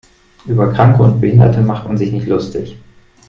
Über 0.47 0.73
Kranke 0.73 1.03
und 1.03 1.21
Behinderte 1.21 1.61
macht 1.61 1.87
man 1.87 1.95
sich 1.95 2.11
nicht 2.11 2.25
lustig. 2.25 2.75